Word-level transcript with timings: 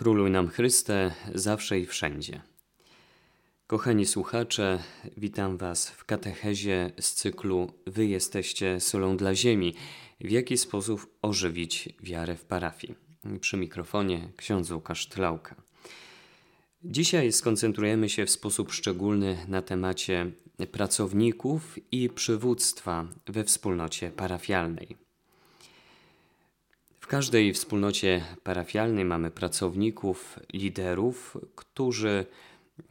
Króluj 0.00 0.30
nam 0.30 0.48
Chryste, 0.48 1.10
zawsze 1.34 1.80
i 1.80 1.86
wszędzie. 1.86 2.40
Kochani 3.66 4.06
słuchacze, 4.06 4.78
witam 5.16 5.56
Was 5.56 5.90
w 5.90 6.04
katechezie 6.04 6.92
z 7.00 7.12
cyklu 7.12 7.72
Wy 7.86 8.06
jesteście 8.06 8.80
solą 8.80 9.16
dla 9.16 9.34
ziemi. 9.34 9.74
W 10.20 10.30
jaki 10.30 10.58
sposób 10.58 11.18
ożywić 11.22 11.88
wiarę 12.02 12.36
w 12.36 12.44
parafii? 12.44 12.94
Przy 13.40 13.56
mikrofonie 13.56 14.32
ksiądz 14.36 14.70
Łukasz 14.70 15.08
Tlauka. 15.08 15.62
Dzisiaj 16.84 17.32
skoncentrujemy 17.32 18.08
się 18.08 18.26
w 18.26 18.30
sposób 18.30 18.72
szczególny 18.72 19.38
na 19.48 19.62
temacie 19.62 20.30
pracowników 20.72 21.78
i 21.92 22.08
przywództwa 22.08 23.08
we 23.26 23.44
wspólnocie 23.44 24.10
parafialnej 24.10 24.99
każdej 27.10 27.52
wspólnocie 27.52 28.24
parafialnej 28.42 29.04
mamy 29.04 29.30
pracowników, 29.30 30.38
liderów, 30.52 31.36
którzy 31.54 32.26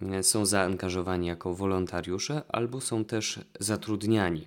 e, 0.02 0.24
są 0.24 0.46
zaangażowani 0.46 1.28
jako 1.28 1.54
wolontariusze 1.54 2.42
albo 2.50 2.82
są 2.82 3.06
też 3.06 3.40
zatrudniani. 3.60 4.46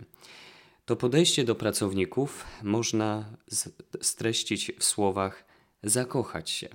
To 0.85 0.97
podejście 0.97 1.45
do 1.45 1.55
pracowników 1.55 2.45
można 2.63 3.25
streścić 4.01 4.73
w 4.79 4.85
słowach 4.85 5.45
zakochać 5.83 6.51
się. 6.51 6.69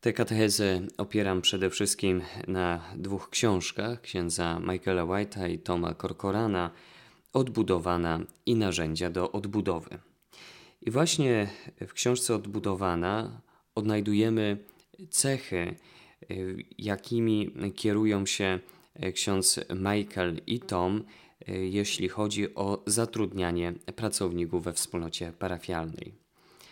Tę 0.00 0.12
katechezę 0.12 0.80
opieram 0.98 1.42
przede 1.42 1.70
wszystkim 1.70 2.22
na 2.48 2.80
dwóch 2.96 3.30
książkach 3.30 4.00
księdza 4.00 4.60
Michaela 4.60 5.02
White'a 5.02 5.50
i 5.50 5.58
Toma 5.58 5.94
Corcorana 5.94 6.70
Odbudowana 7.32 8.20
i 8.46 8.54
narzędzia 8.54 9.10
do 9.10 9.32
odbudowy. 9.32 10.09
I 10.80 10.90
właśnie 10.90 11.50
w 11.86 11.92
książce 11.92 12.34
Odbudowana 12.34 13.40
odnajdujemy 13.74 14.64
cechy, 15.10 15.76
y, 16.30 16.64
jakimi 16.78 17.52
kierują 17.76 18.26
się 18.26 18.58
y, 19.04 19.12
ksiądz 19.12 19.60
Michael 19.74 20.40
i 20.46 20.60
Tom, 20.60 21.04
y, 21.48 21.52
jeśli 21.66 22.08
chodzi 22.08 22.54
o 22.54 22.82
zatrudnianie 22.86 23.72
pracowników 23.96 24.64
we 24.64 24.72
wspólnocie 24.72 25.32
parafialnej. 25.38 26.14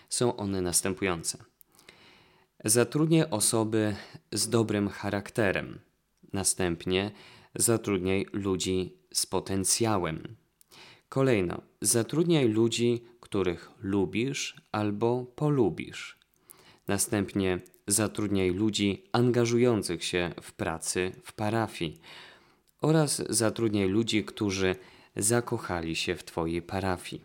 Są 0.09 0.36
one 0.36 0.62
następujące. 0.62 1.39
Zatrudniaj 2.64 3.31
osoby 3.31 3.97
z 4.33 4.48
dobrym 4.48 4.89
charakterem. 4.89 5.79
Następnie 6.33 7.11
zatrudniaj 7.55 8.27
ludzi 8.33 8.92
z 9.12 9.27
potencjałem. 9.27 10.36
Kolejno, 11.09 11.62
zatrudniaj 11.81 12.48
ludzi, 12.48 13.05
których 13.29 13.71
lubisz 13.83 14.57
albo 14.73 15.25
polubisz. 15.37 16.19
Następnie 16.87 17.61
zatrudniaj 17.87 18.51
ludzi 18.51 19.05
angażujących 19.12 20.05
się 20.05 20.35
w 20.43 20.53
pracy 20.53 21.12
w 21.25 21.33
parafii 21.33 22.01
oraz 22.81 23.23
zatrudniaj 23.31 23.89
ludzi, 23.89 24.25
którzy 24.25 24.77
zakochali 25.17 25.97
się 25.97 26.17
w 26.17 26.25
Twojej 26.25 26.62
parafii. 26.62 27.25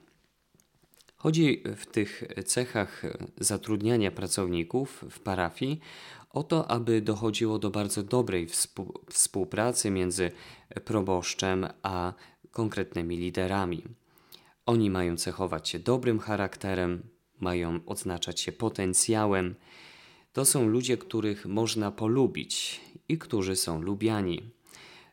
Chodzi 1.15 1.63
w 1.75 1.85
tych 1.85 2.23
cechach 2.45 3.03
zatrudniania 3.37 4.11
pracowników 4.11 5.05
w 5.09 5.19
parafii 5.19 5.79
o 6.29 6.43
to, 6.43 6.71
aby 6.71 7.01
dochodziło 7.01 7.59
do 7.59 7.69
bardzo 7.69 8.03
dobrej 8.03 8.47
współpracy 9.09 9.91
między 9.91 10.31
proboszczem 10.85 11.67
a 11.83 12.13
konkretnymi 12.51 13.17
liderami. 13.17 13.83
Oni 14.65 14.89
mają 14.89 15.17
cechować 15.17 15.69
się 15.69 15.79
dobrym 15.79 16.19
charakterem, 16.19 17.09
mają 17.39 17.79
odznaczać 17.85 18.39
się 18.39 18.51
potencjałem. 18.51 19.55
To 20.33 20.45
są 20.45 20.67
ludzie, 20.67 20.97
których 20.97 21.45
można 21.45 21.91
polubić 21.91 22.81
i 23.09 23.17
którzy 23.17 23.55
są 23.55 23.81
lubiani. 23.81 24.51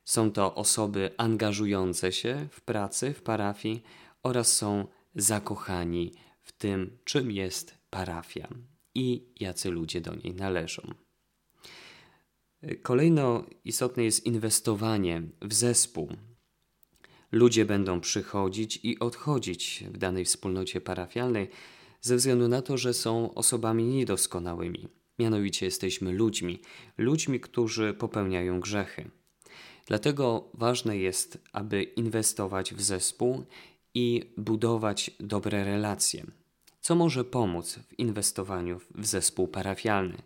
Są 0.05 0.33
to 0.33 0.55
osoby 0.55 1.11
angażujące 1.17 2.13
się 2.13 2.49
w 2.51 2.61
pracy 2.61 3.15
w 3.15 3.23
parafii 3.23 3.83
oraz 4.23 4.57
są 4.57 4.87
zakochani 5.15 6.13
w 6.43 6.53
tym, 6.53 6.99
czym 7.05 7.31
jest 7.31 7.75
parafia 7.91 8.49
i 8.95 9.33
jacy 9.41 9.71
ludzie 9.71 10.01
do 10.01 10.15
niej 10.15 10.35
należą. 10.35 10.83
Kolejno 12.83 13.45
istotne 13.65 14.05
jest 14.05 14.27
inwestowanie 14.27 15.23
w 15.43 15.55
zespół, 15.55 16.17
Ludzie 17.33 17.65
będą 17.65 18.01
przychodzić 18.01 18.81
i 18.83 18.99
odchodzić 18.99 19.85
w 19.93 19.99
danej 19.99 20.25
wspólnocie 20.25 20.81
parafialnej 20.81 21.49
ze 22.01 22.17
względu 22.17 22.49
na 22.49 22.63
to, 22.63 22.79
że 22.79 22.95
są 22.95 23.35
osobami 23.35 23.85
niedoskonałymi. 23.85 24.89
Mianowicie 25.19 25.67
jesteśmy 25.67 26.13
ludźmi, 26.13 26.61
ludźmi, 26.99 27.41
którzy 27.41 27.95
popełniają 27.95 28.61
grzechy. 28.61 29.11
Dlatego 29.87 30.51
ważne 30.55 30.99
jest, 30.99 31.39
aby 31.53 31.83
inwestować 31.83 32.75
w 32.75 32.83
zespół 32.83 33.45
i 33.95 34.33
budować 34.37 35.11
dobre 35.21 35.65
relacje. 35.65 36.27
Co 36.81 36.95
może 36.95 37.25
pomóc 37.25 37.79
w 37.89 37.99
inwestowaniu 37.99 38.81
w 38.95 39.07
zespół 39.07 39.49
parafialny? 39.49 40.23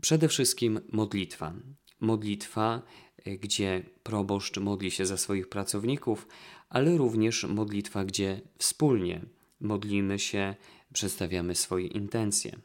Przede 0.00 0.28
wszystkim 0.28 0.80
modlitwa. 0.92 1.52
Modlitwa 2.00 2.82
gdzie 3.24 3.82
proboszcz 4.02 4.58
modli 4.58 4.90
się 4.90 5.06
za 5.06 5.16
swoich 5.16 5.48
pracowników, 5.48 6.28
ale 6.68 6.96
również 6.96 7.44
modlitwa, 7.44 8.04
gdzie 8.04 8.40
wspólnie 8.58 9.20
modlimy 9.60 10.18
się, 10.18 10.54
przedstawiamy 10.92 11.54
swoje 11.54 11.86
intencje. 11.86 12.56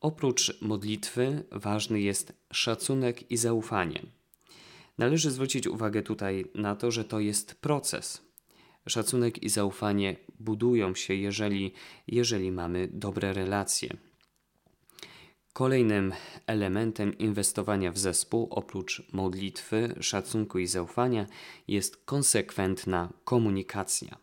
Oprócz 0.00 0.60
modlitwy 0.60 1.44
ważny 1.52 2.00
jest 2.00 2.32
szacunek 2.52 3.30
i 3.30 3.36
zaufanie. 3.36 4.02
Należy 4.98 5.30
zwrócić 5.30 5.66
uwagę 5.66 6.02
tutaj 6.02 6.44
na 6.54 6.76
to, 6.76 6.90
że 6.90 7.04
to 7.04 7.20
jest 7.20 7.54
proces. 7.54 8.22
Szacunek 8.88 9.42
i 9.42 9.48
zaufanie 9.48 10.16
budują 10.40 10.94
się, 10.94 11.14
jeżeli, 11.14 11.72
jeżeli 12.06 12.52
mamy 12.52 12.88
dobre 12.92 13.32
relacje. 13.32 13.96
Kolejnym 15.56 16.12
elementem 16.46 17.18
inwestowania 17.18 17.92
w 17.92 17.98
zespół, 17.98 18.48
oprócz 18.50 19.12
modlitwy, 19.12 19.94
szacunku 20.00 20.58
i 20.58 20.66
zaufania, 20.66 21.26
jest 21.68 21.96
konsekwentna 21.96 23.12
komunikacja. 23.24 24.18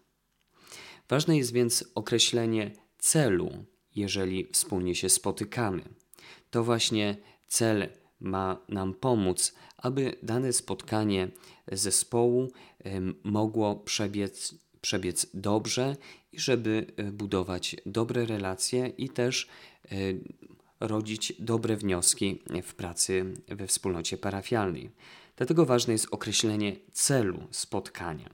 Ważne 1.10 1.38
jest 1.38 1.54
więc 1.54 1.86
określenie 1.96 2.72
celu, 2.98 3.66
jeżeli 3.96 4.48
wspólnie 4.52 4.96
się 4.96 5.10
spotykamy. 5.10 5.84
To 6.50 6.64
właśnie 6.64 7.18
cel 7.48 7.90
ma 8.20 8.58
nam 8.70 8.94
pomóc, 8.94 9.54
aby 9.78 10.16
dane 10.24 10.54
spotkanie 10.54 11.28
zespołu 11.72 12.52
mogło 13.24 13.76
przebiec, 13.76 14.56
przebiec 14.82 15.28
dobrze 15.34 15.96
i 16.32 16.40
żeby 16.40 16.86
e, 16.98 17.04
budować 17.04 17.76
dobre 17.86 18.26
relacje 18.26 18.88
i 18.88 19.10
też 19.10 19.48
e, 19.86 19.96
rodzić 20.84 21.34
dobre 21.40 21.78
wnioski 21.78 22.42
w 22.64 22.74
pracy 22.74 23.34
we 23.48 23.68
wspólnocie 23.68 24.18
parafialnej. 24.18 24.92
Dlatego 25.36 25.66
ważne 25.66 25.94
jest 25.94 26.08
określenie 26.12 26.76
celu 26.92 27.48
spotkania. 27.52 28.30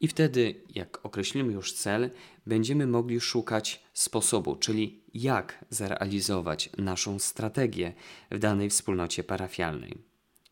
I 0.00 0.08
wtedy, 0.08 0.62
jak 0.74 1.06
określimy 1.06 1.52
już 1.52 1.72
cel, 1.72 2.10
będziemy 2.46 2.86
mogli 2.86 3.20
szukać 3.20 3.82
sposobu, 3.92 4.56
czyli 4.56 5.02
jak 5.14 5.64
zrealizować 5.70 6.70
naszą 6.78 7.18
strategię 7.18 7.94
w 8.30 8.38
danej 8.38 8.70
wspólnocie 8.70 9.24
parafialnej. 9.24 9.98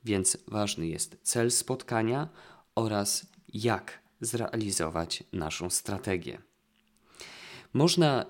Więc 0.04 0.38
ważny 0.48 0.86
jest 0.86 1.18
cel 1.22 1.50
spotkania 1.50 2.28
oraz 2.74 3.26
jak 3.48 4.02
zrealizować 4.20 5.24
naszą 5.32 5.70
strategię. 5.70 6.38
Można 7.72 8.26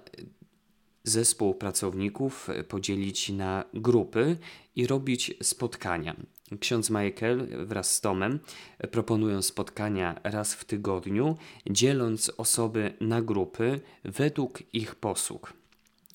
zespół 1.07 1.55
pracowników 1.55 2.49
podzielić 2.69 3.29
na 3.29 3.65
grupy 3.75 4.37
i 4.77 4.87
robić 4.87 5.35
spotkania. 5.43 6.17
Ksiądz 6.61 6.91
Michael 6.91 7.67
wraz 7.67 7.95
z 7.95 8.01
Tomem 8.01 8.39
proponują 8.91 9.43
spotkania 9.43 10.21
raz 10.25 10.55
w 10.55 10.65
tygodniu, 10.65 11.37
dzieląc 11.71 12.33
osoby 12.37 12.93
na 13.01 13.23
grupy 13.23 13.81
według 14.05 14.63
ich 14.75 14.95
posług. 14.95 15.53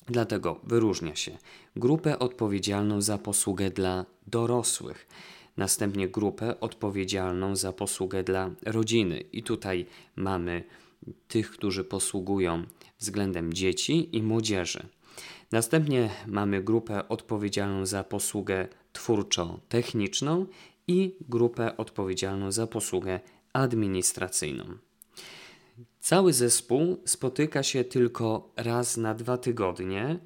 Dlatego 0.06 0.60
wyróżnia 0.64 1.16
się 1.16 1.38
grupę 1.76 2.18
odpowiedzialną 2.18 3.00
za 3.00 3.18
posługę 3.18 3.70
dla 3.70 4.06
dorosłych, 4.26 5.08
następnie 5.56 6.08
grupę 6.08 6.60
odpowiedzialną 6.60 7.56
za 7.56 7.72
posługę 7.72 8.24
dla 8.24 8.50
rodziny. 8.66 9.20
I 9.32 9.42
tutaj 9.42 9.86
mamy 10.16 10.64
tych, 11.28 11.50
którzy 11.50 11.84
posługują 11.84 12.64
względem 12.98 13.52
dzieci 13.52 14.16
i 14.16 14.22
młodzieży. 14.22 14.86
Następnie 15.52 16.10
mamy 16.26 16.62
grupę 16.62 17.08
odpowiedzialną 17.08 17.86
za 17.86 18.04
posługę 18.04 18.68
twórczo-techniczną 18.92 20.46
i 20.88 21.16
grupę 21.28 21.76
odpowiedzialną 21.76 22.52
za 22.52 22.66
posługę 22.66 23.20
administracyjną. 23.52 24.64
Cały 26.00 26.32
zespół 26.32 27.00
spotyka 27.04 27.62
się 27.62 27.84
tylko 27.84 28.52
raz 28.56 28.96
na 28.96 29.14
dwa 29.14 29.38
tygodnie 29.38 30.18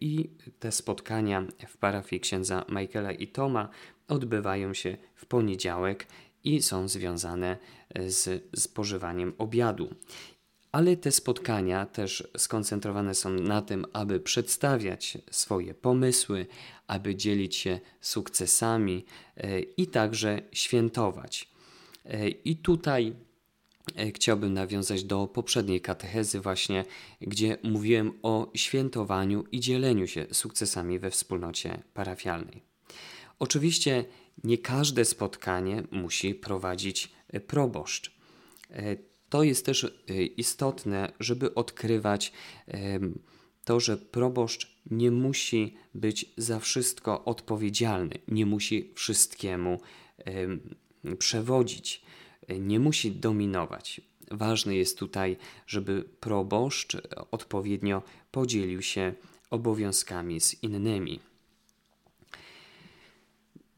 i 0.00 0.30
te 0.58 0.72
spotkania 0.72 1.46
w 1.68 1.76
parafii 1.76 2.20
księdza 2.20 2.64
Michaela 2.68 3.12
i 3.12 3.26
Toma 3.26 3.68
odbywają 4.08 4.74
się 4.74 4.96
w 5.14 5.26
poniedziałek 5.26 6.06
i 6.44 6.62
są 6.62 6.88
związane 6.88 7.56
z 8.06 8.44
spożywaniem 8.60 9.34
obiadu. 9.38 9.94
Ale 10.72 10.96
te 10.96 11.12
spotkania 11.12 11.86
też 11.86 12.28
skoncentrowane 12.36 13.14
są 13.14 13.30
na 13.30 13.62
tym, 13.62 13.86
aby 13.92 14.20
przedstawiać 14.20 15.18
swoje 15.30 15.74
pomysły, 15.74 16.46
aby 16.86 17.16
dzielić 17.16 17.56
się 17.56 17.80
sukcesami 18.00 19.04
e, 19.36 19.60
i 19.60 19.86
także 19.86 20.42
świętować. 20.52 21.48
E, 22.04 22.28
I 22.28 22.56
tutaj 22.56 23.14
e, 23.96 24.12
chciałbym 24.12 24.52
nawiązać 24.52 25.04
do 25.04 25.26
poprzedniej 25.26 25.80
katechezy, 25.80 26.40
właśnie 26.40 26.84
gdzie 27.20 27.58
mówiłem 27.62 28.12
o 28.22 28.50
świętowaniu 28.54 29.44
i 29.52 29.60
dzieleniu 29.60 30.06
się 30.06 30.26
sukcesami 30.32 30.98
we 30.98 31.10
wspólnocie 31.10 31.82
parafialnej. 31.94 32.62
Oczywiście 33.38 34.04
nie 34.44 34.58
każde 34.58 35.04
spotkanie 35.04 35.82
musi 35.90 36.34
prowadzić 36.34 37.12
proboszcz. 37.46 38.18
To 39.28 39.42
jest 39.42 39.66
też 39.66 40.00
istotne, 40.36 41.12
żeby 41.20 41.54
odkrywać 41.54 42.32
to, 43.64 43.80
że 43.80 43.96
proboszcz 43.96 44.78
nie 44.90 45.10
musi 45.10 45.76
być 45.94 46.26
za 46.36 46.60
wszystko 46.60 47.24
odpowiedzialny, 47.24 48.18
nie 48.28 48.46
musi 48.46 48.92
wszystkiemu 48.94 49.80
przewodzić, 51.18 52.02
nie 52.60 52.80
musi 52.80 53.12
dominować. 53.12 54.00
Ważne 54.30 54.76
jest 54.76 54.98
tutaj, 54.98 55.36
żeby 55.66 56.04
proboszcz 56.20 56.96
odpowiednio 57.30 58.02
podzielił 58.30 58.82
się 58.82 59.14
obowiązkami 59.50 60.40
z 60.40 60.62
innymi. 60.62 61.20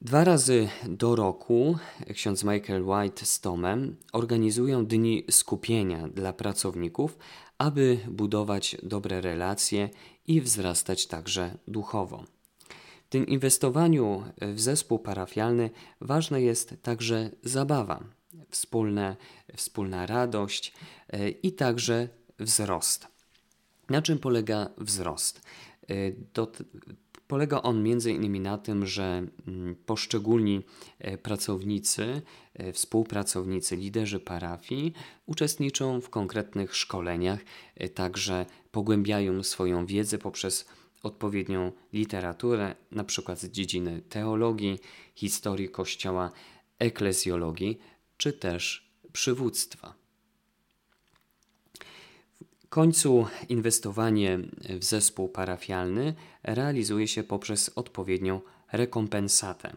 Dwa 0.03 0.25
razy 0.25 0.69
do 0.89 1.17
roku 1.17 1.79
ksiądz 2.15 2.45
Michael 2.45 2.85
White 2.85 3.27
z 3.27 3.41
Tomem 3.41 3.97
organizują 4.13 4.87
dni 4.87 5.25
skupienia 5.31 6.09
dla 6.09 6.33
pracowników, 6.33 7.19
aby 7.59 7.99
budować 8.09 8.77
dobre 8.83 9.21
relacje 9.21 9.91
i 10.27 10.41
wzrastać 10.41 11.07
także 11.07 11.59
duchowo. 11.69 12.25
W 13.07 13.09
tym 13.09 13.27
inwestowaniu 13.27 14.25
w 14.41 14.61
zespół 14.61 14.99
parafialny 14.99 15.71
ważna 16.01 16.39
jest 16.39 16.75
także 16.83 17.31
zabawa, 17.43 18.05
wspólne, 18.51 19.17
wspólna 19.57 20.07
radość 20.07 20.73
e, 21.09 21.29
i 21.29 21.53
także 21.53 22.09
wzrost. 22.39 23.09
Na 23.89 24.03
czym 24.03 24.19
polega 24.19 24.71
wzrost? 24.79 25.43
E, 25.89 25.95
do, 26.35 26.53
Polega 27.31 27.63
on 27.63 27.87
innymi 27.87 28.41
na 28.41 28.59
tym, 28.59 28.87
że 28.87 29.27
mm, 29.49 29.77
poszczególni 29.87 30.63
e, 30.99 31.19
pracownicy, 31.19 32.23
e, 32.55 32.73
współpracownicy, 32.73 33.77
liderzy 33.77 34.21
parafii 34.21 34.93
uczestniczą 35.27 36.01
w 36.01 36.11
konkretnych 36.11 36.77
szkoleniach, 36.77 37.41
e, 37.77 37.89
także 37.89 38.47
pogłębiają 38.73 39.43
swoją 39.43 39.87
wiedzę 39.87 40.19
poprzez 40.19 40.67
odpowiednią 41.03 41.73
literaturę, 41.93 42.75
na 42.91 43.05
przykład 43.05 43.39
z 43.39 43.51
dziedziny 43.51 44.03
teologii, 44.09 44.79
historii 45.15 45.69
Kościoła, 45.69 46.33
eklezjologii 46.79 47.79
czy 48.17 48.33
też 48.33 48.91
przywództwa 49.13 50.00
końcu 52.71 53.27
inwestowanie 53.49 54.39
w 54.81 54.85
zespół 54.85 55.29
parafialny 55.29 56.15
realizuje 56.43 57.09
się 57.09 57.23
poprzez 57.23 57.71
odpowiednią 57.75 58.41
rekompensatę. 58.73 59.77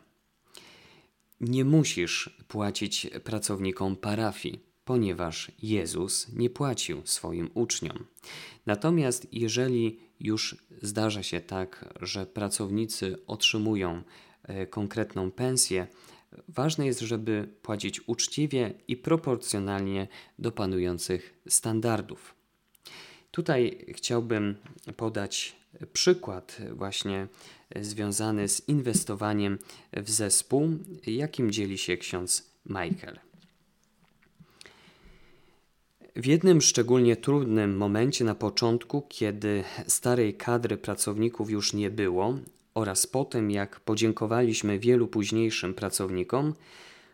Nie 1.42 1.66
musisz 1.66 2.38
płacić 2.48 3.08
pracownikom 3.24 3.96
parafii, 3.96 4.60
ponieważ 4.86 5.52
Jezus 5.62 6.34
nie 6.34 6.50
płacił 6.50 7.02
swoim 7.06 7.50
uczniom. 7.54 8.06
Natomiast 8.66 9.28
jeżeli 9.32 10.00
już 10.20 10.66
zdarza 10.82 11.24
się 11.24 11.42
tak, 11.42 11.94
że 12.02 12.26
pracownicy 12.26 13.18
otrzymują 13.28 14.04
e, 14.44 14.68
konkretną 14.68 15.32
pensję, 15.32 15.88
ważne 16.48 16.86
jest, 16.86 17.00
żeby 17.00 17.48
płacić 17.62 18.08
uczciwie 18.08 18.74
i 18.88 18.98
proporcjonalnie 18.98 20.08
do 20.40 20.52
panujących 20.52 21.42
standardów. 21.48 22.43
Tutaj 23.34 23.86
chciałbym 23.94 24.56
podać 24.98 25.56
przykład 25.94 26.58
właśnie 26.72 27.28
związany 27.76 28.48
z 28.48 28.70
inwestowaniem 28.70 29.60
w 29.94 30.10
zespół, 30.10 30.70
jakim 31.08 31.52
dzieli 31.52 31.78
się 31.78 31.98
ksiądz 31.98 32.52
Michael. 32.66 33.20
W 36.16 36.26
jednym 36.26 36.62
szczególnie 36.62 37.16
trudnym 37.16 37.78
momencie 37.78 38.26
na 38.26 38.36
początku, 38.36 39.02
kiedy 39.10 39.64
starej 39.88 40.34
kadry 40.34 40.78
pracowników 40.78 41.50
już 41.50 41.74
nie 41.74 41.90
było, 41.90 42.38
oraz 42.74 43.08
potem, 43.08 43.52
jak 43.52 43.80
podziękowaliśmy 43.80 44.80
wielu 44.80 45.08
późniejszym 45.08 45.74
pracownikom, 45.74 46.54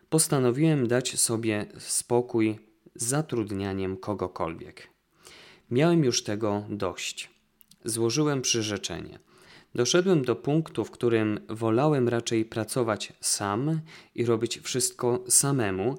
postanowiłem 0.09 0.87
dać 0.87 1.19
sobie 1.19 1.65
spokój 1.77 2.59
z 2.95 3.05
zatrudnianiem 3.05 3.97
kogokolwiek. 3.97 4.98
Miałem 5.71 6.03
już 6.03 6.23
tego 6.23 6.63
dość. 6.69 7.29
Złożyłem 7.85 8.41
przyrzeczenie. 8.41 9.19
Doszedłem 9.75 10.25
do 10.25 10.35
punktu, 10.35 10.85
w 10.85 10.91
którym 10.91 11.39
wolałem 11.49 12.09
raczej 12.09 12.45
pracować 12.45 13.13
sam 13.21 13.81
i 14.15 14.25
robić 14.25 14.59
wszystko 14.59 15.23
samemu, 15.27 15.97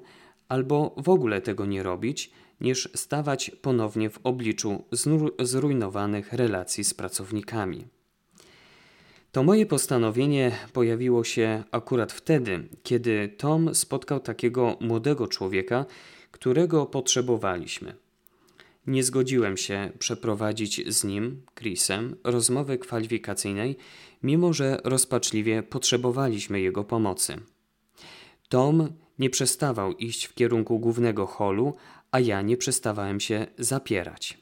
albo 0.49 0.95
w 0.97 1.09
ogóle 1.09 1.41
tego 1.41 1.65
nie 1.65 1.83
robić, 1.83 2.31
niż 2.61 2.89
stawać 2.95 3.51
ponownie 3.61 4.09
w 4.09 4.19
obliczu 4.23 4.83
zrujnowanych 5.39 6.33
relacji 6.33 6.83
z 6.83 6.93
pracownikami. 6.93 7.87
To 9.31 9.43
moje 9.43 9.65
postanowienie 9.65 10.51
pojawiło 10.73 11.23
się 11.23 11.63
akurat 11.71 12.11
wtedy, 12.11 12.67
kiedy 12.83 13.29
Tom 13.37 13.75
spotkał 13.75 14.19
takiego 14.19 14.77
młodego 14.79 15.27
człowieka, 15.27 15.85
którego 16.31 16.85
potrzebowaliśmy. 16.85 17.95
Nie 18.87 19.03
zgodziłem 19.03 19.57
się 19.57 19.91
przeprowadzić 19.99 20.93
z 20.93 21.03
nim, 21.03 21.41
Chrisem, 21.55 22.15
rozmowy 22.23 22.77
kwalifikacyjnej, 22.77 23.77
mimo 24.23 24.53
że 24.53 24.81
rozpaczliwie 24.83 25.63
potrzebowaliśmy 25.63 26.61
jego 26.61 26.83
pomocy. 26.83 27.37
Tom 28.49 28.89
nie 29.19 29.29
przestawał 29.29 29.93
iść 29.93 30.25
w 30.25 30.33
kierunku 30.33 30.79
głównego 30.79 31.25
holu, 31.25 31.75
a 32.11 32.19
ja 32.19 32.41
nie 32.41 32.57
przestawałem 32.57 33.19
się 33.19 33.47
zapierać. 33.57 34.37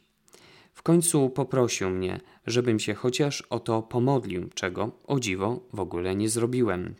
W 0.73 0.83
końcu 0.83 1.29
poprosił 1.29 1.89
mnie, 1.89 2.21
żebym 2.47 2.79
się 2.79 2.93
chociaż 2.93 3.41
o 3.41 3.59
to 3.59 3.81
pomodlił, 3.81 4.49
czego, 4.53 4.91
o 5.07 5.19
dziwo, 5.19 5.59
w 5.73 5.79
ogóle 5.79 6.15
nie 6.15 6.29
zrobiłem. 6.29 6.95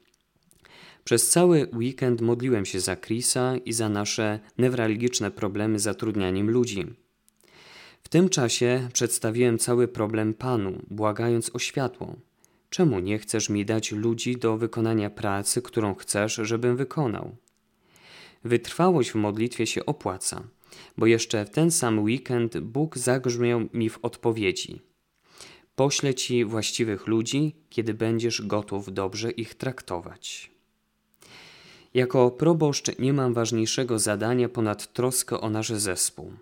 Przez 1.03 1.29
cały 1.29 1.69
weekend 1.73 2.21
modliłem 2.21 2.65
się 2.65 2.79
za 2.79 2.95
Chrisa 2.95 3.57
i 3.57 3.73
za 3.73 3.89
nasze 3.89 4.39
newralgiczne 4.57 5.31
problemy 5.31 5.79
z 5.79 5.83
zatrudnianiem 5.83 6.49
ludzi. 6.49 6.85
W 8.03 8.09
tym 8.09 8.29
czasie 8.29 8.89
przedstawiłem 8.93 9.57
cały 9.57 9.87
problem 9.87 10.33
Panu, 10.33 10.81
błagając 10.89 11.55
o 11.55 11.59
światło. 11.59 12.15
Czemu 12.69 12.99
nie 12.99 13.19
chcesz 13.19 13.49
mi 13.49 13.65
dać 13.65 13.91
ludzi 13.91 14.37
do 14.37 14.57
wykonania 14.57 15.09
pracy, 15.09 15.61
którą 15.61 15.95
chcesz, 15.95 16.39
żebym 16.43 16.77
wykonał? 16.77 17.35
Wytrwałość 18.43 19.11
w 19.11 19.15
modlitwie 19.15 19.67
się 19.67 19.85
opłaca, 19.85 20.43
bo 20.97 21.05
jeszcze 21.05 21.45
w 21.45 21.49
ten 21.49 21.71
sam 21.71 21.99
weekend 21.99 22.59
Bóg 22.59 22.97
zagrzmiał 22.97 23.61
mi 23.73 23.89
w 23.89 23.99
odpowiedzi. 24.01 24.81
Poślę 25.75 26.13
ci 26.13 26.45
właściwych 26.45 27.07
ludzi, 27.07 27.55
kiedy 27.69 27.93
będziesz 27.93 28.41
gotów 28.41 28.93
dobrze 28.93 29.31
ich 29.31 29.55
traktować. 29.55 30.51
Jako 31.93 32.31
proboszcz 32.31 32.99
nie 32.99 33.13
mam 33.13 33.33
ważniejszego 33.33 33.99
zadania 33.99 34.49
ponad 34.49 34.93
troskę 34.93 35.41
o 35.41 35.49
nasz 35.49 35.69
zespół. 35.69 36.33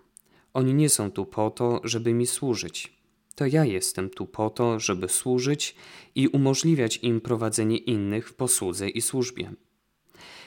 Oni 0.58 0.74
nie 0.74 0.88
są 0.88 1.10
tu 1.10 1.26
po 1.26 1.50
to, 1.50 1.80
żeby 1.84 2.14
mi 2.14 2.26
służyć. 2.26 2.92
To 3.34 3.46
ja 3.46 3.64
jestem 3.64 4.10
tu 4.10 4.26
po 4.26 4.50
to, 4.50 4.80
żeby 4.80 5.08
służyć 5.08 5.74
i 6.14 6.28
umożliwiać 6.28 6.98
im 7.02 7.20
prowadzenie 7.20 7.76
innych 7.76 8.28
w 8.28 8.34
posłudze 8.34 8.88
i 8.88 9.00
służbie. 9.00 9.52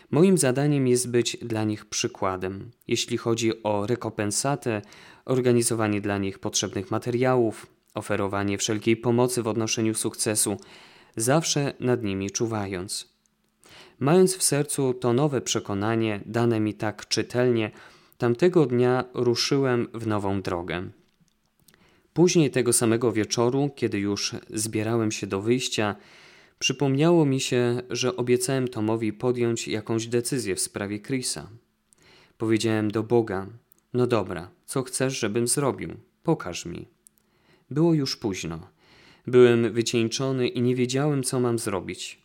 Moim 0.10 0.38
zadaniem 0.38 0.88
jest 0.88 1.12
być 1.12 1.38
dla 1.42 1.64
nich 1.64 1.86
przykładem, 1.86 2.72
jeśli 2.88 3.18
chodzi 3.18 3.64
o 3.64 3.88
rekompensatę, 3.88 4.82
organizowanie 5.26 6.02
dla 6.02 6.18
nich 6.18 6.40
potrzebnych 6.40 6.92
materiałów, 6.92 7.68
oferowanie 7.94 8.58
wszelkiej 8.58 8.98
pomocy 8.98 9.44
w 9.44 9.48
odnoszeniu 9.48 9.94
sukcesu, 9.94 10.58
zawsze 11.16 11.74
nad 11.80 12.04
nimi 12.04 12.32
czuwając. 12.32 13.14
Mając 14.00 14.36
w 14.36 14.44
sercu 14.44 14.94
to 14.94 15.14
nowe 15.14 15.42
przekonanie, 15.42 16.22
dane 16.26 16.60
mi 16.60 16.74
tak 16.74 17.08
czytelnie, 17.08 17.72
Tamtego 18.22 18.66
dnia 18.66 19.04
ruszyłem 19.14 19.88
w 19.94 20.08
nową 20.08 20.42
drogę. 20.42 20.90
Później 22.14 22.52
tego 22.52 22.74
samego 22.74 23.12
wieczoru, 23.12 23.70
kiedy 23.76 24.00
już 24.00 24.36
zbierałem 24.50 25.12
się 25.12 25.28
do 25.28 25.42
wyjścia, 25.42 25.96
przypomniało 26.60 27.26
mi 27.26 27.40
się, 27.40 27.82
że 27.90 28.16
obiecałem 28.16 28.68
Tomowi 28.68 29.14
podjąć 29.14 29.68
jakąś 29.68 30.08
decyzję 30.08 30.56
w 30.56 30.60
sprawie 30.60 31.00
Chrisa. 31.00 31.50
Powiedziałem 32.38 32.92
do 32.92 33.04
Boga: 33.04 33.48
No 33.94 34.08
dobra, 34.08 34.50
co 34.66 34.84
chcesz, 34.84 35.20
żebym 35.20 35.48
zrobił? 35.48 35.90
Pokaż 36.24 36.66
mi. 36.66 36.88
Było 37.70 37.94
już 37.94 38.16
późno. 38.18 38.68
Byłem 39.28 39.74
wycieńczony 39.74 40.48
i 40.48 40.62
nie 40.62 40.76
wiedziałem, 40.76 41.24
co 41.24 41.40
mam 41.40 41.60
zrobić. 41.60 42.21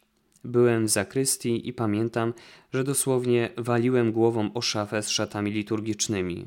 Byłem 0.47 0.87
w 0.87 0.91
zakrystii 0.91 1.69
i 1.69 1.73
pamiętam, 1.73 2.35
że 2.73 2.85
dosłownie 2.85 3.51
waliłem 3.57 4.13
głową 4.13 4.53
o 4.55 4.61
szafę 4.63 5.03
z 5.03 5.09
szatami 5.09 5.51
liturgicznymi. 5.51 6.47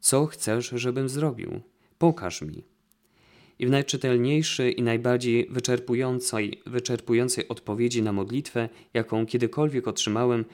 Co 0.00 0.26
chcesz, 0.26 0.72
żebym 0.74 1.08
zrobił? 1.08 1.60
Pokaż 1.98 2.42
mi. 2.42 2.64
I 3.58 3.66
w 3.66 3.70
najczytelniejszej 3.70 4.80
i 4.80 4.82
najbardziej 4.82 5.46
wyczerpującej, 5.50 6.62
wyczerpującej 6.66 7.48
odpowiedzi 7.48 8.02
na 8.02 8.12
modlitwę, 8.12 8.68
jaką 8.94 9.26
kiedykolwiek 9.26 9.88
otrzymałem, 9.88 10.44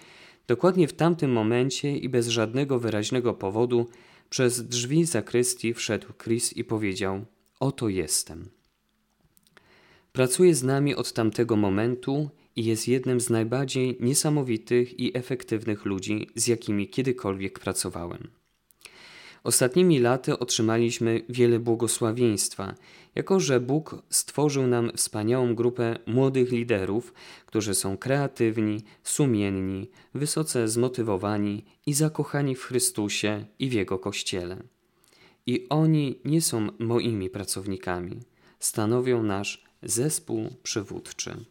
dokładnie 0.47 0.89
w 0.89 0.93
tamtym 0.93 1.33
momencie 1.33 1.97
i 1.97 2.09
bez 2.09 2.29
żadnego 2.29 2.79
wyraźnego 2.79 3.35
powodu, 3.35 3.87
przez 4.31 4.69
drzwi 4.69 5.05
zakrystii 5.05 5.75
wszedł 5.75 6.07
Chris 6.25 6.53
i 6.53 6.65
powiedział: 6.65 7.25
Oto 7.61 7.89
jestem. 7.89 8.49
Pracuje 10.13 10.55
z 10.55 10.63
nami 10.63 10.95
od 10.95 11.13
tamtego 11.13 11.57
momentu 11.57 12.31
i 12.57 12.65
jest 12.65 12.89
jednym 12.89 13.21
z 13.21 13.31
najbardziej 13.31 13.97
niesamowitych 14.01 15.01
i 15.01 15.17
efektywnych 15.19 15.85
ludzi, 15.85 16.29
z 16.35 16.47
jakimi 16.47 16.89
kiedykolwiek 16.89 17.59
pracowałem. 17.59 18.29
Ostatnimi 19.45 19.99
laty 19.99 20.39
otrzymaliśmy 20.39 21.23
wiele 21.29 21.59
błogosławieństwa, 21.59 22.75
jako 23.15 23.41
że 23.41 23.61
Bóg 23.61 24.03
stworzył 24.11 24.67
nam 24.67 24.91
wspaniałą 24.97 25.55
grupę 25.55 25.99
młodych 26.07 26.53
liderów, 26.53 27.15
którzy 27.47 27.75
są 27.75 27.97
kreatywni, 27.97 28.83
sumienni, 29.03 29.91
wysoce 30.15 30.69
zmotywowani 30.69 31.65
i 31.87 31.95
zakochani 31.95 32.55
w 32.55 32.63
Chrystusie 32.63 33.45
i 33.59 33.69
w 33.69 33.73
Jego 33.73 33.99
Kościele. 33.99 34.63
I 35.47 35.67
oni 35.69 36.21
nie 36.25 36.43
są 36.43 36.69
moimi 36.79 37.31
pracownikami, 37.31 38.21
stanowią 38.59 39.23
nasz 39.23 39.65
zespół 39.83 40.51
przywódczy. 40.63 41.45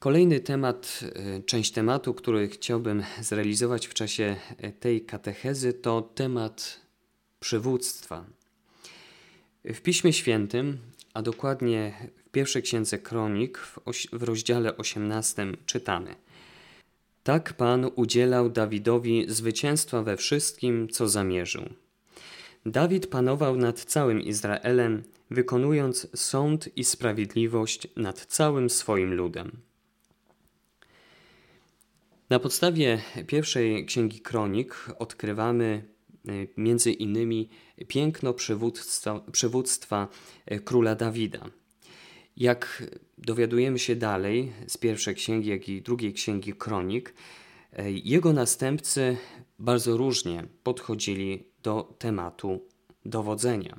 Kolejny 0.00 0.40
temat, 0.40 1.00
e, 1.02 1.42
część 1.42 1.72
tematu, 1.72 2.14
który 2.14 2.48
chciałbym 2.48 3.02
zrealizować 3.20 3.86
w 3.86 3.94
czasie 3.94 4.36
e, 4.58 4.72
tej 4.72 5.04
katechezy, 5.04 5.72
to 5.72 6.02
temat 6.02 6.80
przywództwa. 7.40 8.24
W 9.64 9.80
Piśmie 9.80 10.12
Świętym, 10.12 10.78
a 11.14 11.22
dokładnie 11.22 11.94
w 12.26 12.30
pierwszej 12.30 12.62
księdze 12.62 12.98
Kronik, 12.98 13.58
w, 13.58 13.78
w 14.12 14.22
rozdziale 14.22 14.76
18 14.76 15.46
czytamy: 15.66 16.14
Tak 17.22 17.52
Pan 17.52 17.90
udzielał 17.96 18.50
Dawidowi 18.50 19.24
zwycięstwa 19.28 20.02
we 20.02 20.16
wszystkim, 20.16 20.88
co 20.88 21.08
zamierzył. 21.08 21.62
Dawid 22.66 23.06
panował 23.06 23.56
nad 23.56 23.84
całym 23.84 24.20
Izraelem, 24.20 25.02
wykonując 25.30 26.06
sąd 26.14 26.76
i 26.76 26.84
sprawiedliwość 26.84 27.88
nad 27.96 28.26
całym 28.26 28.70
swoim 28.70 29.14
ludem. 29.14 29.69
Na 32.30 32.38
podstawie 32.38 33.02
pierwszej 33.26 33.86
księgi 33.86 34.20
kronik 34.20 34.86
odkrywamy 34.98 35.84
e, 36.28 36.32
między 36.56 36.92
innymi 36.92 37.48
piękno 37.88 38.34
przywództwa, 38.34 39.20
przywództwa 39.32 40.08
e, 40.46 40.60
króla 40.60 40.94
Dawida. 40.94 41.46
Jak 42.36 42.84
dowiadujemy 43.18 43.78
się 43.78 43.96
dalej 43.96 44.52
z 44.66 44.76
pierwszej 44.76 45.14
księgi, 45.14 45.48
jak 45.50 45.68
i 45.68 45.82
drugiej 45.82 46.12
księgi 46.12 46.54
kronik, 46.54 47.14
e, 47.72 47.90
jego 47.90 48.32
następcy 48.32 49.16
bardzo 49.58 49.96
różnie 49.96 50.44
podchodzili 50.62 51.44
do 51.62 51.94
tematu 51.98 52.60
dowodzenia. 53.04 53.76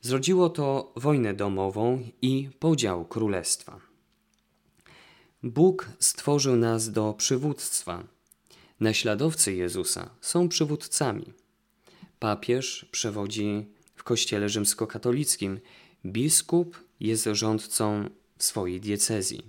Zrodziło 0.00 0.48
to 0.48 0.92
wojnę 0.96 1.34
domową 1.34 2.02
i 2.22 2.48
podział 2.58 3.04
królestwa. 3.04 3.93
Bóg 5.44 5.88
stworzył 5.98 6.56
nas 6.56 6.90
do 6.90 7.14
przywództwa. 7.18 8.04
Naśladowcy 8.80 9.54
Jezusa 9.54 10.10
są 10.20 10.48
przywódcami. 10.48 11.32
Papież 12.18 12.86
przewodzi 12.90 13.66
w 13.94 14.04
kościele 14.04 14.48
rzymskokatolickim, 14.48 15.60
biskup 16.06 16.84
jest 17.00 17.24
rządcą 17.32 18.10
swojej 18.38 18.80
diecezji. 18.80 19.42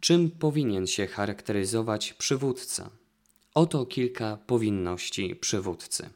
Czym 0.00 0.30
powinien 0.30 0.86
się 0.86 1.06
charakteryzować 1.06 2.12
przywódca? 2.12 2.90
Oto 3.54 3.86
kilka 3.86 4.36
powinności 4.46 5.36
przywódcy. 5.36 6.10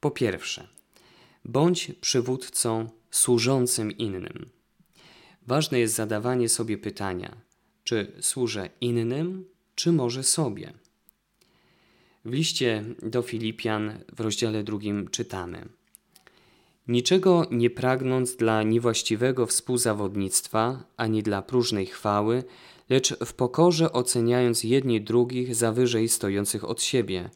Po 0.00 0.10
pierwsze, 0.10 0.68
bądź 1.44 1.92
przywódcą 2.00 2.88
służącym 3.10 3.92
innym. 3.92 4.61
Ważne 5.46 5.78
jest 5.78 5.94
zadawanie 5.94 6.48
sobie 6.48 6.78
pytania, 6.78 7.36
czy 7.84 8.12
służę 8.20 8.68
innym, 8.80 9.44
czy 9.74 9.92
może 9.92 10.22
sobie. 10.22 10.72
W 12.24 12.32
liście 12.32 12.84
do 13.02 13.22
Filipian 13.22 13.98
w 14.16 14.20
rozdziale 14.20 14.62
drugim 14.62 15.08
czytamy: 15.08 15.68
Niczego 16.88 17.46
nie 17.50 17.70
pragnąc 17.70 18.36
dla 18.36 18.62
niewłaściwego 18.62 19.46
współzawodnictwa 19.46 20.84
ani 20.96 21.22
dla 21.22 21.42
próżnej 21.42 21.86
chwały, 21.86 22.44
lecz 22.90 23.14
w 23.24 23.32
pokorze 23.32 23.92
oceniając 23.92 24.64
jedni 24.64 25.00
drugich 25.00 25.54
za 25.54 25.72
wyżej 25.72 26.08
stojących 26.08 26.64
od 26.64 26.82
siebie. 26.82 27.30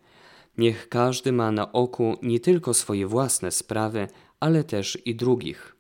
Niech 0.59 0.89
każdy 0.89 1.33
ma 1.33 1.53
na 1.53 1.73
oku 1.73 2.19
nie 2.23 2.41
tylko 2.41 2.75
swoje 2.75 3.07
własne 3.07 3.51
sprawy, 3.51 4.09
ale 4.41 4.65
też 4.65 4.99
i 5.05 5.15
drugich. 5.15 5.76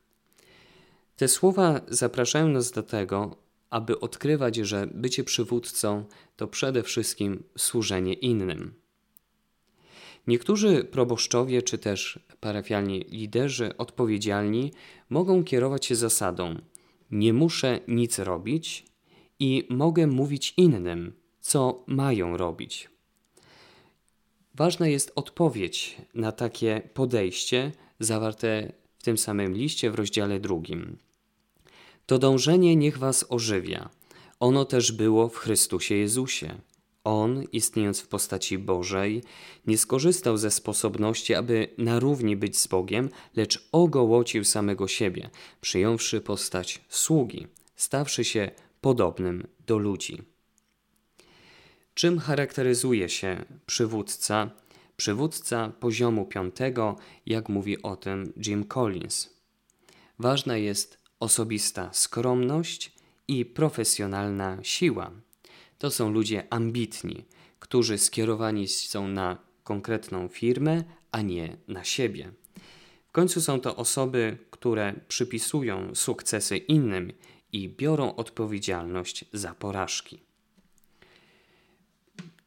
Te 1.16 1.28
słowa 1.28 1.80
zapraszają 1.88 2.48
nas 2.48 2.72
do 2.72 2.82
tego, 2.82 3.36
aby 3.70 4.00
odkrywać, 4.00 4.56
że 4.56 4.88
bycie 4.94 5.24
przywódcą 5.24 6.04
to 6.36 6.48
przede 6.48 6.82
wszystkim 6.82 7.42
służenie 7.58 8.12
innym. 8.12 8.74
Niektórzy 10.26 10.84
proboszczowie 10.84 11.62
czy 11.62 11.78
też 11.78 12.18
parafialni 12.40 13.00
liderzy 13.00 13.76
odpowiedzialni 13.76 14.72
mogą 15.10 15.44
kierować 15.44 15.86
się 15.86 15.96
zasadą: 15.96 16.54
nie 17.10 17.32
muszę 17.32 17.80
nic 17.88 18.18
robić 18.18 18.86
i 19.38 19.66
mogę 19.70 20.06
mówić 20.06 20.54
innym, 20.56 21.12
co 21.40 21.84
mają 21.86 22.36
robić. 22.36 22.90
Ważna 24.54 24.88
jest 24.88 25.12
odpowiedź 25.14 25.96
na 26.14 26.32
takie 26.32 26.88
podejście 26.94 27.72
zawarte 28.00 28.72
w 28.98 29.02
tym 29.02 29.18
samym 29.18 29.54
liście 29.54 29.90
w 29.90 29.94
rozdziale 29.94 30.40
drugim. 30.40 31.05
To 32.06 32.18
dążenie 32.18 32.76
niech 32.76 32.98
was 32.98 33.26
ożywia. 33.28 33.88
Ono 34.40 34.64
też 34.64 34.92
było 34.92 35.28
w 35.28 35.36
Chrystusie 35.36 35.94
Jezusie. 35.94 36.54
On, 37.04 37.44
istniejąc 37.52 38.00
w 38.00 38.08
postaci 38.08 38.58
Bożej, 38.58 39.22
nie 39.66 39.78
skorzystał 39.78 40.36
ze 40.36 40.50
sposobności, 40.50 41.34
aby 41.34 41.68
na 41.78 42.00
równi 42.00 42.36
być 42.36 42.58
z 42.58 42.66
Bogiem, 42.66 43.10
lecz 43.36 43.68
ogołocił 43.72 44.44
samego 44.44 44.88
siebie, 44.88 45.30
przyjąwszy 45.60 46.20
postać 46.20 46.84
sługi, 46.88 47.46
stawszy 47.76 48.24
się 48.24 48.50
podobnym 48.80 49.46
do 49.66 49.78
ludzi. 49.78 50.22
Czym 51.94 52.18
charakteryzuje 52.18 53.08
się 53.08 53.44
przywódca? 53.66 54.50
Przywódca 54.96 55.72
poziomu 55.80 56.26
piątego, 56.26 56.96
jak 57.26 57.48
mówi 57.48 57.82
o 57.82 57.96
tym 57.96 58.32
Jim 58.46 58.64
Collins. 58.64 59.30
Ważna 60.18 60.56
jest 60.56 61.05
osobista 61.20 61.92
skromność 61.92 62.92
i 63.28 63.44
profesjonalna 63.44 64.58
siła. 64.62 65.10
To 65.78 65.90
są 65.90 66.10
ludzie 66.10 66.44
ambitni, 66.50 67.24
którzy 67.58 67.98
skierowani 67.98 68.68
są 68.68 69.08
na 69.08 69.38
konkretną 69.64 70.28
firmę, 70.28 70.84
a 71.12 71.22
nie 71.22 71.56
na 71.68 71.84
siebie. 71.84 72.32
W 73.08 73.12
końcu 73.12 73.40
są 73.40 73.60
to 73.60 73.76
osoby, 73.76 74.38
które 74.50 74.94
przypisują 75.08 75.94
sukcesy 75.94 76.56
innym 76.56 77.12
i 77.52 77.68
biorą 77.68 78.14
odpowiedzialność 78.14 79.24
za 79.32 79.54
porażki. 79.54 80.20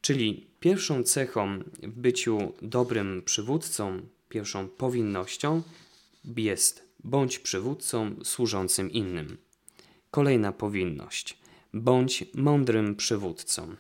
Czyli 0.01 0.47
pierwszą 0.59 1.03
cechą 1.03 1.59
w 1.83 1.87
byciu 1.87 2.53
dobrym 2.61 3.21
przywódcą, 3.25 4.01
pierwszą 4.29 4.67
powinnością 4.67 5.61
jest 6.37 6.88
bądź 7.03 7.39
przywódcą 7.39 8.15
służącym 8.23 8.91
innym. 8.91 9.37
Kolejna 10.11 10.51
powinność: 10.51 11.37
bądź 11.73 12.23
mądrym 12.33 12.95
przywódcą. 12.95 13.75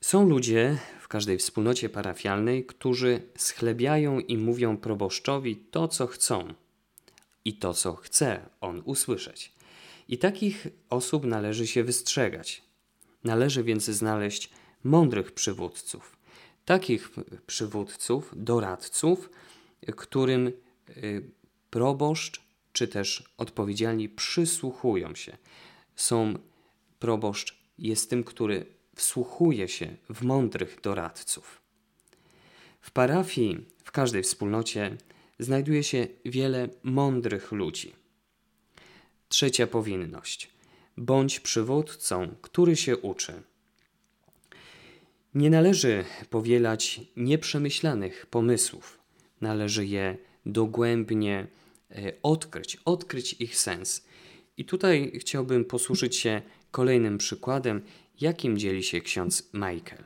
Są 0.00 0.28
ludzie 0.28 0.78
w 1.00 1.08
każdej 1.08 1.38
wspólnocie 1.38 1.88
parafialnej, 1.88 2.66
którzy 2.66 3.22
schlebiają 3.36 4.20
i 4.20 4.36
mówią 4.38 4.76
proboszczowi 4.76 5.56
to, 5.56 5.88
co 5.88 6.06
chcą 6.06 6.54
i 7.44 7.54
to, 7.54 7.74
co 7.74 7.94
chce 7.94 8.48
on 8.60 8.82
usłyszeć. 8.84 9.52
I 10.08 10.18
takich 10.18 10.66
osób 10.90 11.24
należy 11.24 11.66
się 11.66 11.84
wystrzegać. 11.84 12.62
Należy 13.24 13.62
więc 13.62 13.84
znaleźć 13.84 14.50
mądrych 14.84 15.32
przywódców, 15.32 16.16
takich 16.64 17.10
przywódców, 17.46 18.32
doradców, 18.36 19.30
którym 19.96 20.52
proboszcz 21.70 22.40
czy 22.72 22.88
też 22.88 23.24
odpowiedzialni 23.36 24.08
przysłuchują 24.08 25.14
się. 25.14 25.36
Są 25.96 26.34
proboszcz 26.98 27.58
jest 27.78 28.10
tym, 28.10 28.24
który 28.24 28.66
wsłuchuje 28.94 29.68
się 29.68 29.96
w 30.10 30.22
mądrych 30.22 30.80
doradców. 30.82 31.60
W 32.80 32.90
parafii, 32.90 33.64
w 33.84 33.92
każdej 33.92 34.22
wspólnocie 34.22 34.96
znajduje 35.38 35.84
się 35.84 36.06
wiele 36.24 36.68
mądrych 36.82 37.52
ludzi. 37.52 37.92
Trzecia 39.28 39.66
powinność. 39.66 40.50
Bądź 40.96 41.40
przywódcą, 41.40 42.34
który 42.42 42.76
się 42.76 42.96
uczy. 42.96 43.42
Nie 45.34 45.50
należy 45.50 46.04
powielać 46.30 47.00
nieprzemyślanych 47.16 48.26
pomysłów. 48.26 48.98
Należy 49.40 49.86
je 49.86 50.16
dogłębnie 50.46 51.46
e, 51.90 52.12
odkryć, 52.22 52.76
odkryć 52.84 53.32
ich 53.32 53.56
sens. 53.56 54.06
I 54.56 54.64
tutaj 54.64 55.12
chciałbym 55.14 55.64
posłużyć 55.64 56.16
się 56.16 56.42
kolejnym 56.70 57.18
przykładem, 57.18 57.82
jakim 58.20 58.58
dzieli 58.58 58.82
się 58.82 59.00
ksiądz 59.00 59.50
Michael. 59.54 60.04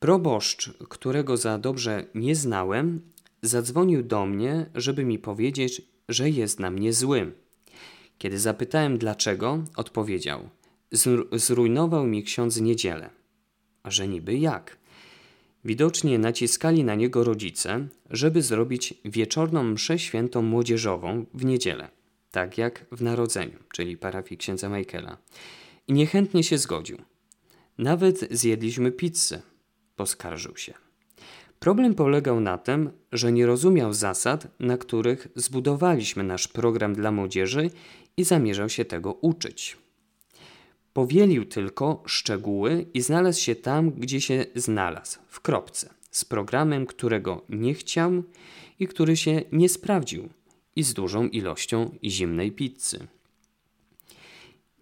Proboszcz, 0.00 0.70
którego 0.88 1.36
za 1.36 1.58
dobrze 1.58 2.06
nie 2.14 2.36
znałem, 2.36 3.00
zadzwonił 3.42 4.02
do 4.02 4.26
mnie, 4.26 4.66
żeby 4.74 5.04
mi 5.04 5.18
powiedzieć, 5.18 5.82
że 6.08 6.30
jest 6.30 6.60
na 6.60 6.70
mnie 6.70 6.92
zły. 6.92 7.32
Kiedy 8.18 8.38
zapytałem 8.38 8.98
dlaczego, 8.98 9.64
odpowiedział: 9.76 10.48
Zrujnował 11.32 12.06
mi 12.06 12.22
ksiądz 12.22 12.60
niedzielę. 12.60 13.10
A 13.82 13.90
że 13.90 14.08
niby 14.08 14.34
jak? 14.34 14.78
Widocznie 15.64 16.18
naciskali 16.18 16.84
na 16.84 16.94
niego 16.94 17.24
rodzice, 17.24 17.88
żeby 18.10 18.42
zrobić 18.42 18.94
wieczorną 19.04 19.64
mszę 19.64 19.98
świętą 19.98 20.42
młodzieżową 20.42 21.26
w 21.34 21.44
niedzielę, 21.44 21.88
tak 22.30 22.58
jak 22.58 22.86
w 22.92 23.02
Narodzeniu, 23.02 23.58
czyli 23.72 23.96
parafii 23.96 24.38
księdza 24.38 24.68
Michaela. 24.68 25.18
I 25.88 25.92
niechętnie 25.92 26.44
się 26.44 26.58
zgodził. 26.58 26.98
Nawet 27.78 28.28
zjedliśmy 28.30 28.92
pizzę, 28.92 29.42
poskarżył 29.96 30.56
się. 30.56 30.74
Problem 31.58 31.94
polegał 31.94 32.40
na 32.40 32.58
tym, 32.58 32.90
że 33.12 33.32
nie 33.32 33.46
rozumiał 33.46 33.94
zasad, 33.94 34.46
na 34.60 34.78
których 34.78 35.28
zbudowaliśmy 35.36 36.24
nasz 36.24 36.48
program 36.48 36.94
dla 36.94 37.12
młodzieży 37.12 37.70
i 38.16 38.24
zamierzał 38.24 38.68
się 38.68 38.84
tego 38.84 39.12
uczyć. 39.12 39.83
Powielił 40.94 41.44
tylko 41.44 42.02
szczegóły 42.06 42.86
i 42.94 43.00
znalazł 43.00 43.40
się 43.40 43.54
tam, 43.56 43.90
gdzie 43.90 44.20
się 44.20 44.46
znalazł, 44.54 45.18
w 45.28 45.40
kropce, 45.40 45.94
z 46.10 46.24
programem, 46.24 46.86
którego 46.86 47.42
nie 47.48 47.74
chciał 47.74 48.22
i 48.78 48.86
który 48.86 49.16
się 49.16 49.42
nie 49.52 49.68
sprawdził, 49.68 50.28
i 50.76 50.82
z 50.82 50.94
dużą 50.94 51.28
ilością 51.28 51.90
zimnej 52.04 52.52
pizzy. 52.52 53.06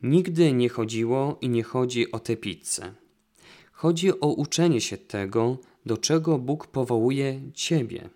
Nigdy 0.03 0.53
nie 0.53 0.69
chodziło 0.69 1.39
i 1.41 1.49
nie 1.49 1.63
chodzi 1.63 2.13
o 2.13 2.19
tę 2.19 2.37
pizzę. 2.37 2.95
Chodzi 3.73 4.21
o 4.21 4.27
uczenie 4.27 4.81
się 4.81 4.99
tego, 4.99 5.59
do 5.87 5.97
czego 5.97 6.39
Bóg 6.39 6.67
powołuje 6.67 7.41
Ciebie, 7.55 8.11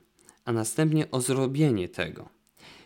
a 0.44 0.52
następnie 0.52 1.10
o 1.10 1.20
zrobienie 1.20 1.88
tego. 1.88 2.28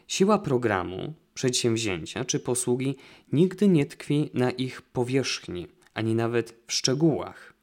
Siła 0.06 0.38
programu, 0.38 1.14
przedsięwzięcia 1.40 2.24
czy 2.24 2.40
posługi 2.40 2.96
nigdy 3.32 3.68
nie 3.68 3.86
tkwi 3.86 4.30
na 4.34 4.50
ich 4.50 4.82
powierzchni, 4.82 5.66
ani 5.94 6.14
nawet 6.14 6.62
w 6.66 6.72
szczegółach. 6.72 7.54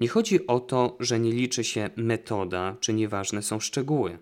Nie 0.00 0.08
chodzi 0.08 0.46
o 0.46 0.60
to, 0.60 0.96
że 1.00 1.20
nie 1.20 1.32
liczy 1.32 1.64
się 1.64 1.90
metoda, 1.96 2.76
czy 2.80 2.92
nieważne 2.92 3.42
są 3.42 3.60
szczegóły. 3.60 4.18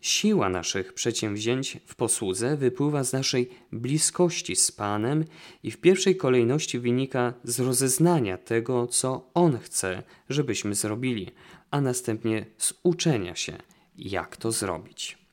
Siła 0.00 0.48
naszych 0.48 0.92
przedsięwzięć 0.92 1.78
w 1.86 1.94
posłudze 1.94 2.56
wypływa 2.56 3.04
z 3.04 3.12
naszej 3.12 3.50
bliskości 3.72 4.56
z 4.56 4.72
Panem 4.72 5.24
i 5.62 5.70
w 5.70 5.80
pierwszej 5.80 6.16
kolejności 6.16 6.78
wynika 6.78 7.34
z 7.44 7.60
rozeznania 7.60 8.38
tego, 8.38 8.86
co 8.86 9.30
On 9.34 9.58
chce, 9.58 10.02
żebyśmy 10.28 10.74
zrobili, 10.74 11.30
a 11.70 11.80
następnie 11.80 12.46
z 12.58 12.74
uczenia 12.82 13.36
się, 13.36 13.58
jak 13.96 14.36
to 14.36 14.52
zrobić. 14.52 15.23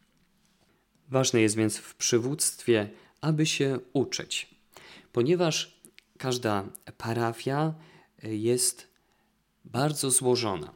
Ważne 1.11 1.41
jest 1.41 1.55
więc 1.55 1.77
w 1.77 1.95
przywództwie, 1.95 2.89
aby 3.21 3.45
się 3.45 3.79
uczyć, 3.93 4.47
ponieważ 5.11 5.81
każda 6.17 6.65
parafia 6.97 7.73
jest 8.23 8.87
bardzo 9.65 10.11
złożona. 10.11 10.73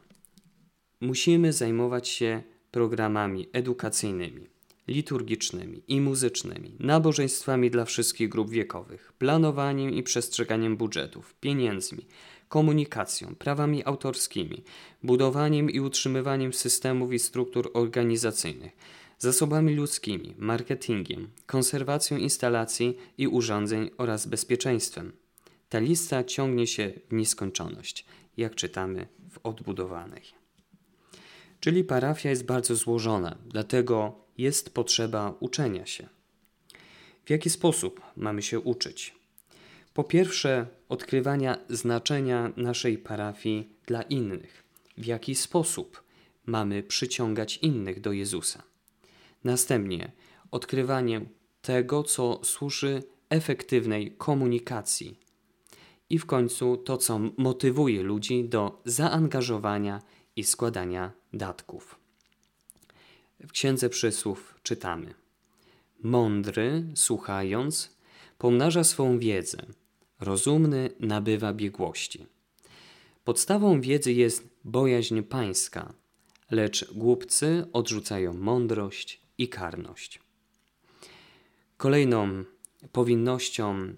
Musimy 1.00 1.52
zajmować 1.52 2.08
się 2.08 2.42
programami 2.70 3.48
edukacyjnymi, 3.52 4.46
liturgicznymi 4.88 5.82
i 5.88 6.00
muzycznymi, 6.00 6.76
nabożeństwami 6.80 7.70
dla 7.70 7.84
wszystkich 7.84 8.28
grup 8.28 8.50
wiekowych, 8.50 9.12
planowaniem 9.12 9.90
i 9.90 10.02
przestrzeganiem 10.02 10.76
budżetów, 10.76 11.34
pieniędzmi, 11.34 12.06
komunikacją, 12.48 13.34
prawami 13.34 13.84
autorskimi, 13.84 14.62
budowaniem 15.02 15.70
i 15.70 15.80
utrzymywaniem 15.80 16.52
systemów 16.52 17.12
i 17.12 17.18
struktur 17.18 17.70
organizacyjnych, 17.74 18.72
zasobami 19.18 19.74
ludzkimi, 19.74 20.34
marketingiem, 20.38 21.28
konserwacją 21.46 22.16
instalacji 22.16 22.96
i 23.18 23.28
urządzeń 23.28 23.90
oraz 23.98 24.26
bezpieczeństwem. 24.26 25.12
Ta 25.68 25.78
lista 25.78 26.24
ciągnie 26.24 26.66
się 26.66 26.92
w 27.08 27.12
nieskończoność, 27.12 28.06
jak 28.36 28.54
czytamy 28.54 29.06
w 29.30 29.38
odbudowanej. 29.42 30.22
Czyli 31.60 31.84
parafia 31.84 32.30
jest 32.30 32.44
bardzo 32.44 32.76
złożona, 32.76 33.36
dlatego 33.46 34.14
jest 34.38 34.74
potrzeba 34.74 35.34
uczenia 35.40 35.86
się. 35.86 36.08
W 37.24 37.30
jaki 37.30 37.50
sposób 37.50 38.00
mamy 38.16 38.42
się 38.42 38.60
uczyć? 38.60 39.14
Po 39.94 40.04
pierwsze, 40.04 40.66
odkrywania 40.88 41.58
znaczenia 41.68 42.52
naszej 42.56 42.98
parafii 42.98 43.68
dla 43.86 44.02
innych. 44.02 44.64
W 44.98 45.04
jaki 45.04 45.34
sposób 45.34 46.02
mamy 46.46 46.82
przyciągać 46.82 47.56
innych 47.56 48.00
do 48.00 48.12
Jezusa? 48.12 48.62
Następnie, 49.46 50.12
odkrywanie 50.50 51.20
tego, 51.62 52.02
co 52.02 52.40
służy 52.44 53.02
efektywnej 53.30 54.16
komunikacji. 54.16 55.20
I 56.10 56.18
w 56.18 56.26
końcu 56.26 56.76
to, 56.76 56.96
co 56.96 57.20
motywuje 57.36 58.02
ludzi 58.02 58.44
do 58.44 58.82
zaangażowania 58.84 60.02
i 60.36 60.44
składania 60.44 61.12
datków. 61.32 61.98
W 63.40 63.52
Księdze 63.52 63.88
Przysłów 63.88 64.54
czytamy: 64.62 65.14
Mądry, 66.02 66.84
słuchając, 66.94 67.96
pomnaża 68.38 68.84
swą 68.84 69.18
wiedzę, 69.18 69.58
rozumny 70.20 70.90
nabywa 71.00 71.52
biegłości. 71.52 72.26
Podstawą 73.24 73.80
wiedzy 73.80 74.12
jest 74.12 74.48
bojaźń 74.64 75.22
pańska, 75.22 75.92
lecz 76.50 76.92
głupcy 76.92 77.66
odrzucają 77.72 78.32
mądrość 78.32 79.25
i 79.38 79.48
karność. 79.48 80.20
Kolejną 81.76 82.44
powinnością 82.92 83.94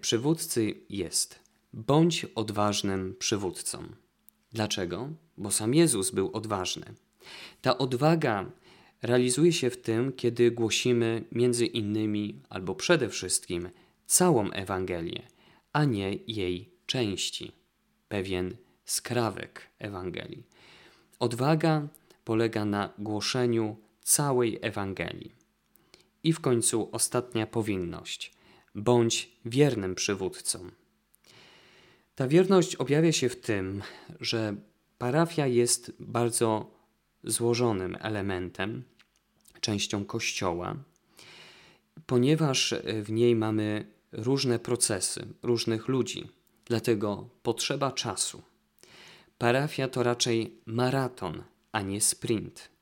przywódcy 0.00 0.74
jest 0.88 1.38
bądź 1.72 2.24
odważnym 2.34 3.14
przywódcą. 3.18 3.84
Dlaczego? 4.52 5.08
Bo 5.38 5.50
sam 5.50 5.74
Jezus 5.74 6.10
był 6.10 6.30
odważny. 6.32 6.94
Ta 7.62 7.78
odwaga 7.78 8.50
realizuje 9.02 9.52
się 9.52 9.70
w 9.70 9.82
tym, 9.82 10.12
kiedy 10.12 10.50
głosimy 10.50 11.24
między 11.32 11.66
innymi 11.66 12.42
albo 12.48 12.74
przede 12.74 13.08
wszystkim 13.08 13.68
całą 14.06 14.50
Ewangelię, 14.50 15.22
a 15.72 15.84
nie 15.84 16.18
jej 16.26 16.70
części, 16.86 17.52
pewien 18.08 18.56
skrawek 18.84 19.70
Ewangelii. 19.78 20.46
Odwaga 21.18 21.88
polega 22.24 22.64
na 22.64 22.92
głoszeniu 22.98 23.76
całej 24.04 24.58
Ewangelii. 24.62 25.34
I 26.24 26.32
w 26.32 26.40
końcu 26.40 26.88
ostatnia 26.92 27.46
powinność: 27.46 28.32
bądź 28.74 29.30
wiernym 29.44 29.94
przywódcą. 29.94 30.70
Ta 32.14 32.28
wierność 32.28 32.76
objawia 32.76 33.12
się 33.12 33.28
w 33.28 33.40
tym, 33.40 33.82
że 34.20 34.56
parafia 34.98 35.46
jest 35.46 35.92
bardzo 36.00 36.70
złożonym 37.24 37.96
elementem, 38.00 38.84
częścią 39.60 40.04
kościoła, 40.04 40.76
ponieważ 42.06 42.74
w 43.02 43.10
niej 43.10 43.36
mamy 43.36 43.86
różne 44.12 44.58
procesy, 44.58 45.26
różnych 45.42 45.88
ludzi, 45.88 46.28
dlatego 46.64 47.28
potrzeba 47.42 47.92
czasu. 47.92 48.42
Parafia 49.38 49.88
to 49.88 50.02
raczej 50.02 50.60
maraton, 50.66 51.44
a 51.72 51.80
nie 51.82 52.00
sprint. 52.00 52.73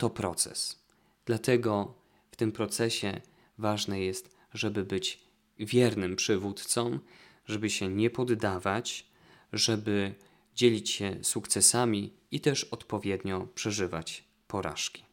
To 0.00 0.10
proces. 0.10 0.78
Dlatego 1.24 1.94
w 2.30 2.36
tym 2.36 2.52
procesie 2.52 3.20
ważne 3.58 4.00
jest, 4.00 4.36
żeby 4.54 4.84
być 4.84 5.20
wiernym 5.58 6.16
przywódcą, 6.16 6.98
żeby 7.46 7.70
się 7.70 7.88
nie 7.88 8.10
poddawać, 8.10 9.06
żeby 9.52 10.14
dzielić 10.54 10.90
się 10.90 11.16
sukcesami 11.22 12.12
i 12.30 12.40
też 12.40 12.64
odpowiednio 12.64 13.48
przeżywać 13.54 14.24
porażki. 14.48 15.04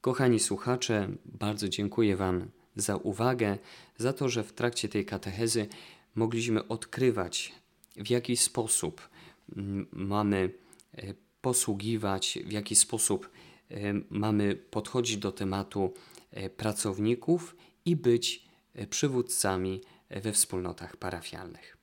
Kochani 0.00 0.40
słuchacze, 0.40 1.08
bardzo 1.24 1.68
dziękuję 1.68 2.16
Wam 2.16 2.50
za 2.76 2.96
uwagę, 2.96 3.58
za 3.96 4.12
to, 4.12 4.28
że 4.28 4.44
w 4.44 4.52
trakcie 4.52 4.88
tej 4.88 5.04
katechezy 5.04 5.66
mogliśmy 6.14 6.68
odkrywać, 6.68 7.54
w 7.96 8.10
jaki 8.10 8.36
sposób 8.36 9.08
mm, 9.56 9.86
mamy 9.92 10.50
e, 10.94 11.27
posługiwać, 11.48 12.38
w 12.44 12.52
jaki 12.52 12.76
sposób 12.76 13.30
e, 13.70 13.74
mamy 14.10 14.54
podchodzić 14.56 15.16
do 15.16 15.32
tematu 15.32 15.94
e, 16.30 16.50
pracowników 16.50 17.56
i 17.84 17.96
być 17.96 18.44
przywódcami 18.90 19.80
we 20.10 20.32
wspólnotach 20.32 20.96
parafialnych. 20.96 21.76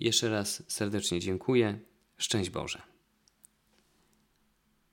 Jeszcze 0.00 0.30
raz 0.30 0.62
serdecznie 0.68 1.20
dziękuję. 1.20 1.78
Szczęść 2.18 2.50
Boże. 2.50 2.89